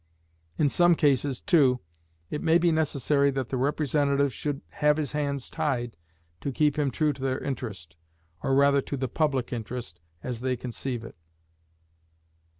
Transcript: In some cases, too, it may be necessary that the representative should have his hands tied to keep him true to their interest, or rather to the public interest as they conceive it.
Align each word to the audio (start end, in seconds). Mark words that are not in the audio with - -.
In 0.57 0.67
some 0.67 0.95
cases, 0.95 1.39
too, 1.41 1.79
it 2.31 2.41
may 2.41 2.57
be 2.57 2.71
necessary 2.71 3.29
that 3.29 3.49
the 3.49 3.55
representative 3.55 4.33
should 4.33 4.61
have 4.69 4.97
his 4.97 5.11
hands 5.11 5.47
tied 5.47 5.95
to 6.39 6.51
keep 6.51 6.79
him 6.79 6.89
true 6.89 7.13
to 7.13 7.21
their 7.21 7.37
interest, 7.37 7.95
or 8.41 8.55
rather 8.55 8.81
to 8.81 8.97
the 8.97 9.07
public 9.07 9.53
interest 9.53 9.99
as 10.23 10.41
they 10.41 10.57
conceive 10.57 11.03
it. 11.05 11.15